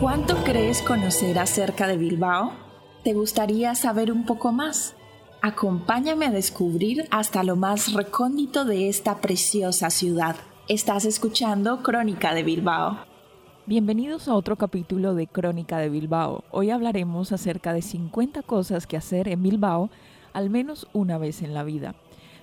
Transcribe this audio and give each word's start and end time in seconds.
¿Cuánto 0.00 0.36
crees 0.44 0.80
conocer 0.82 1.38
acerca 1.38 1.88
de 1.88 1.96
Bilbao? 1.96 2.52
¿Te 3.02 3.14
gustaría 3.14 3.74
saber 3.74 4.12
un 4.12 4.24
poco 4.24 4.52
más? 4.52 4.94
Acompáñame 5.42 6.26
a 6.26 6.30
descubrir 6.30 7.08
hasta 7.10 7.42
lo 7.42 7.56
más 7.56 7.92
recóndito 7.92 8.64
de 8.64 8.88
esta 8.88 9.20
preciosa 9.20 9.90
ciudad. 9.90 10.36
Estás 10.68 11.04
escuchando 11.04 11.82
Crónica 11.82 12.34
de 12.34 12.44
Bilbao. 12.44 12.98
Bienvenidos 13.66 14.28
a 14.28 14.34
otro 14.34 14.54
capítulo 14.56 15.14
de 15.14 15.26
Crónica 15.26 15.78
de 15.78 15.88
Bilbao. 15.88 16.44
Hoy 16.52 16.70
hablaremos 16.70 17.32
acerca 17.32 17.72
de 17.72 17.82
50 17.82 18.42
cosas 18.42 18.86
que 18.86 18.96
hacer 18.96 19.28
en 19.28 19.42
Bilbao 19.42 19.90
al 20.32 20.50
menos 20.50 20.86
una 20.92 21.18
vez 21.18 21.42
en 21.42 21.54
la 21.54 21.64
vida. 21.64 21.96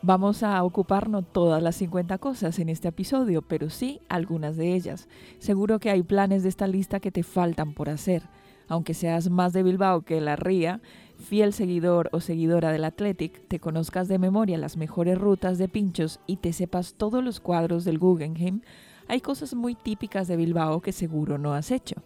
Vamos 0.00 0.44
a 0.44 0.62
ocuparnos 0.62 1.24
todas 1.32 1.60
las 1.60 1.74
50 1.76 2.18
cosas 2.18 2.60
en 2.60 2.68
este 2.68 2.86
episodio, 2.86 3.42
pero 3.42 3.68
sí 3.68 4.00
algunas 4.08 4.56
de 4.56 4.74
ellas. 4.74 5.08
Seguro 5.40 5.80
que 5.80 5.90
hay 5.90 6.04
planes 6.04 6.44
de 6.44 6.48
esta 6.48 6.68
lista 6.68 7.00
que 7.00 7.10
te 7.10 7.24
faltan 7.24 7.74
por 7.74 7.90
hacer. 7.90 8.22
Aunque 8.68 8.94
seas 8.94 9.28
más 9.28 9.52
de 9.52 9.64
Bilbao 9.64 10.02
que 10.02 10.20
la 10.20 10.36
Ría, 10.36 10.80
fiel 11.18 11.52
seguidor 11.52 12.10
o 12.12 12.20
seguidora 12.20 12.70
del 12.70 12.84
Athletic, 12.84 13.48
te 13.48 13.58
conozcas 13.58 14.06
de 14.06 14.20
memoria 14.20 14.56
las 14.56 14.76
mejores 14.76 15.18
rutas 15.18 15.58
de 15.58 15.68
pinchos 15.68 16.20
y 16.28 16.36
te 16.36 16.52
sepas 16.52 16.94
todos 16.94 17.24
los 17.24 17.40
cuadros 17.40 17.84
del 17.84 17.98
Guggenheim, 17.98 18.60
hay 19.08 19.20
cosas 19.20 19.54
muy 19.54 19.74
típicas 19.74 20.28
de 20.28 20.36
Bilbao 20.36 20.80
que 20.80 20.92
seguro 20.92 21.38
no 21.38 21.54
has 21.54 21.72
hecho. 21.72 21.96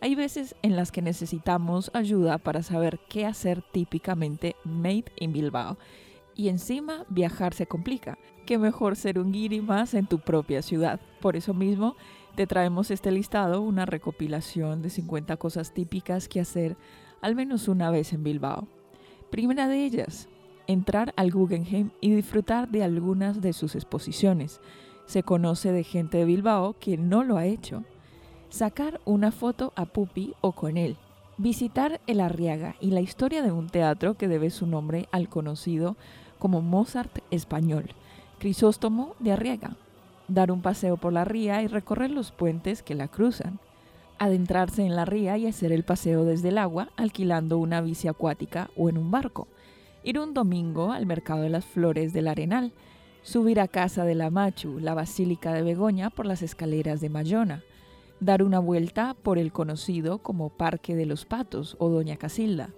Hay 0.00 0.16
veces 0.16 0.56
en 0.62 0.74
las 0.74 0.90
que 0.90 1.00
necesitamos 1.00 1.92
ayuda 1.94 2.38
para 2.38 2.62
saber 2.62 2.98
qué 3.08 3.24
hacer 3.24 3.62
típicamente 3.72 4.56
made 4.64 5.04
in 5.20 5.32
Bilbao. 5.32 5.78
Y 6.36 6.48
encima 6.48 7.04
viajar 7.08 7.54
se 7.54 7.66
complica. 7.66 8.18
Qué 8.44 8.58
mejor 8.58 8.94
ser 8.94 9.18
un 9.18 9.32
guiri 9.32 9.60
más 9.60 9.94
en 9.94 10.06
tu 10.06 10.20
propia 10.20 10.62
ciudad. 10.62 11.00
Por 11.20 11.34
eso 11.34 11.54
mismo 11.54 11.96
te 12.36 12.46
traemos 12.46 12.90
este 12.90 13.10
listado, 13.10 13.62
una 13.62 13.86
recopilación 13.86 14.82
de 14.82 14.90
50 14.90 15.36
cosas 15.38 15.72
típicas 15.72 16.28
que 16.28 16.40
hacer 16.40 16.76
al 17.22 17.34
menos 17.34 17.66
una 17.66 17.90
vez 17.90 18.12
en 18.12 18.22
Bilbao. 18.22 18.68
Primera 19.30 19.66
de 19.66 19.84
ellas, 19.84 20.28
entrar 20.66 21.14
al 21.16 21.32
Guggenheim 21.32 21.90
y 22.00 22.14
disfrutar 22.14 22.68
de 22.68 22.84
algunas 22.84 23.40
de 23.40 23.52
sus 23.52 23.74
exposiciones 23.74 24.60
se 25.06 25.22
conoce 25.22 25.72
de 25.72 25.84
gente 25.84 26.18
de 26.18 26.24
Bilbao 26.24 26.74
que 26.78 26.98
no 26.98 27.24
lo 27.24 27.36
ha 27.36 27.46
hecho. 27.46 27.84
Sacar 28.48 29.00
una 29.04 29.32
foto 29.32 29.72
a 29.76 29.86
Pupi 29.86 30.34
o 30.40 30.52
con 30.52 30.76
él. 30.76 30.96
Visitar 31.38 32.00
el 32.06 32.20
Arriaga 32.20 32.76
y 32.80 32.90
la 32.90 33.00
historia 33.00 33.42
de 33.42 33.52
un 33.52 33.68
teatro 33.68 34.14
que 34.14 34.28
debe 34.28 34.50
su 34.50 34.66
nombre 34.66 35.08
al 35.12 35.28
conocido 35.28 35.96
como 36.38 36.62
Mozart 36.62 37.18
español, 37.30 37.86
Crisóstomo 38.38 39.14
de 39.18 39.32
Arriaga. 39.32 39.76
Dar 40.28 40.50
un 40.50 40.62
paseo 40.62 40.96
por 40.96 41.12
la 41.12 41.24
ría 41.24 41.62
y 41.62 41.68
recorrer 41.68 42.10
los 42.10 42.32
puentes 42.32 42.82
que 42.82 42.94
la 42.94 43.08
cruzan. 43.08 43.58
Adentrarse 44.18 44.84
en 44.84 44.96
la 44.96 45.04
ría 45.04 45.38
y 45.38 45.46
hacer 45.46 45.72
el 45.72 45.84
paseo 45.84 46.24
desde 46.24 46.48
el 46.48 46.58
agua 46.58 46.88
alquilando 46.96 47.58
una 47.58 47.80
bici 47.80 48.08
acuática 48.08 48.70
o 48.76 48.88
en 48.88 48.98
un 48.98 49.10
barco. 49.10 49.46
Ir 50.02 50.18
un 50.18 50.34
domingo 50.34 50.92
al 50.92 51.06
mercado 51.06 51.42
de 51.42 51.50
las 51.50 51.64
flores 51.64 52.12
del 52.12 52.28
Arenal 52.28 52.72
subir 53.26 53.58
a 53.58 53.66
casa 53.66 54.04
de 54.04 54.14
la 54.14 54.30
Machu, 54.30 54.78
la 54.78 54.94
Basílica 54.94 55.52
de 55.52 55.62
Begoña, 55.62 56.10
por 56.10 56.26
las 56.26 56.42
escaleras 56.42 57.00
de 57.00 57.08
Mayona, 57.08 57.64
dar 58.20 58.44
una 58.44 58.60
vuelta 58.60 59.16
por 59.20 59.36
el 59.36 59.52
conocido 59.52 60.18
como 60.18 60.48
Parque 60.48 60.94
de 60.94 61.06
los 61.06 61.24
Patos 61.24 61.74
o 61.80 61.88
Doña 61.88 62.18
Casilda, 62.18 62.70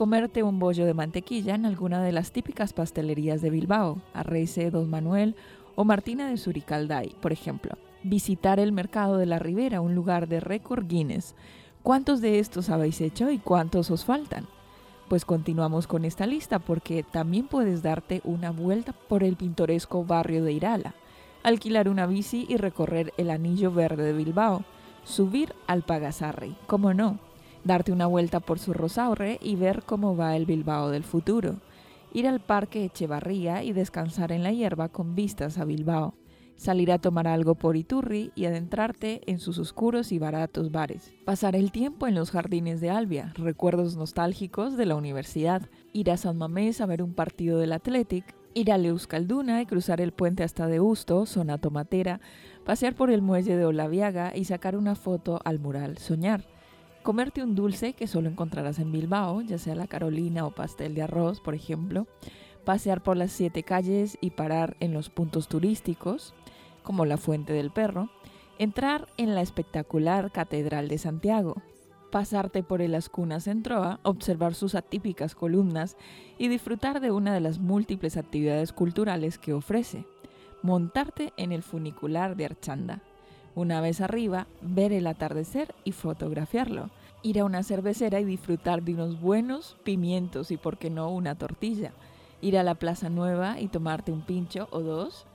comerte 0.00 0.42
un 0.42 0.58
bollo 0.58 0.86
de 0.86 0.94
mantequilla 0.94 1.54
en 1.54 1.66
alguna 1.66 2.02
de 2.02 2.10
las 2.10 2.32
típicas 2.32 2.72
pastelerías 2.72 3.42
de 3.42 3.50
Bilbao, 3.50 4.00
Arrece, 4.14 4.70
Don 4.70 4.88
Manuel 4.88 5.36
o 5.74 5.84
Martina 5.84 6.26
de 6.26 6.38
Suricalday, 6.38 7.14
por 7.20 7.32
ejemplo. 7.32 7.76
Visitar 8.02 8.58
el 8.60 8.72
mercado 8.72 9.18
de 9.18 9.26
la 9.26 9.38
Ribera, 9.38 9.82
un 9.82 9.94
lugar 9.94 10.26
de 10.26 10.40
récord 10.40 10.86
Guinness. 10.86 11.34
¿Cuántos 11.82 12.22
de 12.22 12.38
estos 12.38 12.70
habéis 12.70 13.02
hecho 13.02 13.30
y 13.30 13.36
cuántos 13.36 13.90
os 13.90 14.06
faltan? 14.06 14.46
Pues 15.08 15.26
continuamos 15.26 15.86
con 15.86 16.06
esta 16.06 16.24
lista 16.24 16.60
porque 16.60 17.02
también 17.02 17.46
puedes 17.46 17.82
darte 17.82 18.22
una 18.24 18.52
vuelta 18.52 18.94
por 18.94 19.22
el 19.22 19.36
pintoresco 19.36 20.02
barrio 20.06 20.42
de 20.42 20.54
Irala, 20.54 20.94
alquilar 21.42 21.90
una 21.90 22.06
bici 22.06 22.46
y 22.48 22.56
recorrer 22.56 23.12
el 23.18 23.28
anillo 23.28 23.70
verde 23.70 24.04
de 24.04 24.12
Bilbao, 24.14 24.64
subir 25.04 25.52
al 25.66 25.82
Pagasarri, 25.82 26.56
como 26.66 26.94
no, 26.94 27.18
darte 27.64 27.92
una 27.92 28.06
vuelta 28.06 28.40
por 28.40 28.58
su 28.58 28.72
Rosaurre 28.72 29.38
y 29.42 29.56
ver 29.56 29.82
cómo 29.84 30.16
va 30.16 30.36
el 30.36 30.46
Bilbao 30.46 30.90
del 30.90 31.04
futuro, 31.04 31.56
ir 32.12 32.26
al 32.26 32.40
parque 32.40 32.84
Echevarría 32.84 33.62
y 33.62 33.72
descansar 33.72 34.32
en 34.32 34.42
la 34.42 34.52
hierba 34.52 34.88
con 34.88 35.14
vistas 35.14 35.58
a 35.58 35.64
Bilbao, 35.64 36.14
salir 36.56 36.92
a 36.92 36.98
tomar 36.98 37.26
algo 37.26 37.54
por 37.54 37.76
Iturri 37.76 38.32
y 38.34 38.44
adentrarte 38.44 39.22
en 39.26 39.38
sus 39.38 39.58
oscuros 39.58 40.12
y 40.12 40.18
baratos 40.18 40.70
bares. 40.70 41.12
Pasar 41.24 41.56
el 41.56 41.72
tiempo 41.72 42.06
en 42.06 42.14
los 42.14 42.30
jardines 42.30 42.82
de 42.82 42.90
Albia, 42.90 43.32
recuerdos 43.36 43.96
nostálgicos 43.96 44.76
de 44.76 44.84
la 44.84 44.96
universidad. 44.96 45.62
Ir 45.94 46.10
a 46.10 46.18
San 46.18 46.36
Mamés 46.36 46.82
a 46.82 46.86
ver 46.86 47.02
un 47.02 47.14
partido 47.14 47.58
del 47.58 47.72
Athletic. 47.72 48.36
Ir 48.52 48.72
a 48.72 48.78
Leuskalduna 48.78 49.62
y 49.62 49.66
cruzar 49.66 50.02
el 50.02 50.12
puente 50.12 50.42
hasta 50.42 50.66
Deusto, 50.66 51.24
zona 51.24 51.56
tomatera. 51.56 52.20
Pasear 52.66 52.94
por 52.94 53.10
el 53.10 53.22
muelle 53.22 53.56
de 53.56 53.64
Olaviaga 53.64 54.36
y 54.36 54.44
sacar 54.44 54.76
una 54.76 54.96
foto 54.96 55.40
al 55.44 55.60
mural 55.60 55.96
Soñar. 55.96 56.44
Comerte 57.02 57.42
un 57.42 57.54
dulce 57.54 57.94
que 57.94 58.06
solo 58.06 58.28
encontrarás 58.28 58.78
en 58.78 58.92
Bilbao, 58.92 59.40
ya 59.40 59.58
sea 59.58 59.74
la 59.74 59.86
Carolina 59.86 60.46
o 60.46 60.50
pastel 60.50 60.94
de 60.94 61.02
arroz, 61.02 61.40
por 61.40 61.54
ejemplo 61.54 62.06
pasear 62.64 63.02
por 63.02 63.16
las 63.16 63.32
siete 63.32 63.62
calles 63.62 64.18
y 64.20 64.30
parar 64.30 64.76
en 64.80 64.92
los 64.92 65.10
puntos 65.10 65.48
turísticos, 65.48 66.34
como 66.82 67.04
la 67.04 67.16
Fuente 67.16 67.52
del 67.52 67.70
Perro, 67.70 68.10
entrar 68.58 69.08
en 69.16 69.34
la 69.34 69.42
espectacular 69.42 70.30
Catedral 70.30 70.88
de 70.88 70.98
Santiago, 70.98 71.62
pasarte 72.10 72.62
por 72.62 72.82
el 72.82 72.94
Ascuna 72.94 73.40
Centroa, 73.40 74.00
observar 74.02 74.54
sus 74.54 74.74
atípicas 74.74 75.34
columnas 75.34 75.96
y 76.38 76.48
disfrutar 76.48 77.00
de 77.00 77.10
una 77.10 77.32
de 77.32 77.40
las 77.40 77.58
múltiples 77.58 78.16
actividades 78.16 78.72
culturales 78.72 79.38
que 79.38 79.52
ofrece, 79.52 80.06
montarte 80.62 81.32
en 81.36 81.52
el 81.52 81.62
funicular 81.62 82.36
de 82.36 82.46
Archanda. 82.46 83.02
Una 83.54 83.80
vez 83.80 84.00
arriba, 84.00 84.46
ver 84.62 84.92
el 84.92 85.06
atardecer 85.06 85.74
y 85.84 85.92
fotografiarlo, 85.92 86.90
ir 87.22 87.40
a 87.40 87.44
una 87.44 87.62
cervecera 87.62 88.20
y 88.20 88.24
disfrutar 88.24 88.82
de 88.82 88.94
unos 88.94 89.20
buenos 89.20 89.76
pimientos 89.84 90.50
y, 90.50 90.56
por 90.56 90.78
qué 90.78 90.90
no, 90.90 91.10
una 91.10 91.34
tortilla, 91.34 91.92
ir 92.40 92.56
a 92.56 92.62
la 92.62 92.74
Plaza 92.74 93.10
Nueva 93.10 93.60
y 93.60 93.68
tomarte 93.68 94.12
un 94.12 94.22
pincho 94.22 94.68
o 94.70 94.80
dos, 94.80 95.26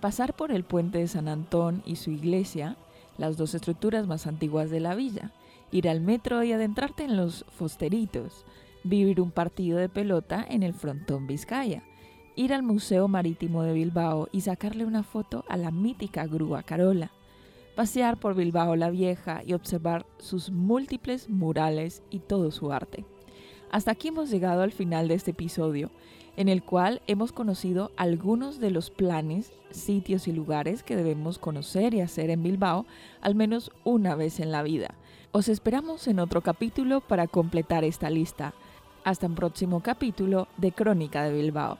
pasar 0.00 0.34
por 0.34 0.52
el 0.52 0.64
puente 0.64 0.98
de 0.98 1.08
San 1.08 1.28
Antón 1.28 1.82
y 1.84 1.96
su 1.96 2.10
iglesia, 2.10 2.76
las 3.18 3.36
dos 3.36 3.54
estructuras 3.54 4.06
más 4.06 4.26
antiguas 4.26 4.70
de 4.70 4.80
la 4.80 4.94
villa, 4.94 5.32
ir 5.70 5.88
al 5.88 6.00
metro 6.00 6.42
y 6.42 6.52
adentrarte 6.52 7.04
en 7.04 7.16
los 7.16 7.44
fosteritos, 7.58 8.44
vivir 8.84 9.20
un 9.20 9.30
partido 9.30 9.78
de 9.78 9.88
pelota 9.88 10.44
en 10.48 10.62
el 10.62 10.74
frontón 10.74 11.26
Vizcaya, 11.26 11.82
ir 12.36 12.52
al 12.52 12.62
Museo 12.62 13.08
Marítimo 13.08 13.62
de 13.62 13.72
Bilbao 13.72 14.28
y 14.30 14.42
sacarle 14.42 14.84
una 14.84 15.02
foto 15.02 15.44
a 15.48 15.56
la 15.56 15.70
mítica 15.70 16.26
grúa 16.26 16.62
Carola, 16.62 17.10
pasear 17.74 18.18
por 18.18 18.34
Bilbao 18.34 18.76
la 18.76 18.90
Vieja 18.90 19.42
y 19.44 19.52
observar 19.52 20.06
sus 20.18 20.50
múltiples 20.50 21.28
murales 21.28 22.02
y 22.10 22.20
todo 22.20 22.50
su 22.50 22.72
arte. 22.72 23.04
Hasta 23.70 23.90
aquí 23.90 24.08
hemos 24.08 24.30
llegado 24.30 24.62
al 24.62 24.72
final 24.72 25.08
de 25.08 25.14
este 25.14 25.32
episodio 25.32 25.90
en 26.36 26.48
el 26.48 26.62
cual 26.62 27.00
hemos 27.06 27.32
conocido 27.32 27.92
algunos 27.96 28.58
de 28.58 28.70
los 28.70 28.90
planes, 28.90 29.52
sitios 29.70 30.28
y 30.28 30.32
lugares 30.32 30.82
que 30.82 30.96
debemos 30.96 31.38
conocer 31.38 31.94
y 31.94 32.00
hacer 32.00 32.30
en 32.30 32.42
Bilbao 32.42 32.86
al 33.20 33.34
menos 33.34 33.70
una 33.84 34.14
vez 34.14 34.40
en 34.40 34.50
la 34.50 34.62
vida. 34.62 34.94
Os 35.32 35.48
esperamos 35.48 36.06
en 36.08 36.20
otro 36.20 36.42
capítulo 36.42 37.00
para 37.00 37.26
completar 37.26 37.84
esta 37.84 38.10
lista. 38.10 38.54
Hasta 39.04 39.26
un 39.26 39.34
próximo 39.34 39.80
capítulo 39.80 40.48
de 40.56 40.72
Crónica 40.72 41.24
de 41.24 41.34
Bilbao. 41.34 41.78